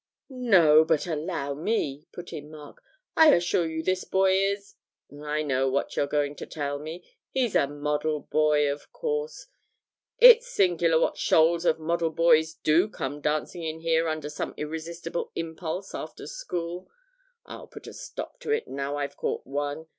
'No, 0.31 0.83
but 0.83 1.05
allow 1.05 1.53
me,' 1.53 2.07
put 2.11 2.33
in 2.33 2.49
Mark; 2.49 2.81
'I 3.15 3.35
assure 3.35 3.67
you 3.67 3.83
this 3.83 4.03
boy 4.03 4.33
is' 4.35 4.73
'I 5.15 5.43
know 5.43 5.69
what 5.69 5.95
you're 5.95 6.07
going 6.07 6.35
to 6.37 6.47
tell 6.47 6.79
me 6.79 7.07
he's 7.29 7.53
a 7.55 7.67
model 7.67 8.21
boy, 8.21 8.67
of 8.71 8.91
course. 8.91 9.45
It's 10.17 10.47
singular 10.47 10.99
what 10.99 11.17
shoals 11.17 11.65
of 11.65 11.77
model 11.77 12.09
boys 12.09 12.55
do 12.55 12.89
come 12.89 13.21
dancing 13.21 13.61
in 13.63 13.81
here 13.81 14.07
under 14.07 14.31
some 14.31 14.55
irresistible 14.57 15.31
impulse 15.35 15.93
after 15.93 16.25
school. 16.25 16.89
I'll 17.45 17.67
put 17.67 17.85
a 17.85 17.93
stop 17.93 18.39
to 18.39 18.49
it 18.49 18.67
now 18.67 18.95
I've 18.97 19.17
caught 19.17 19.45
one. 19.45 19.85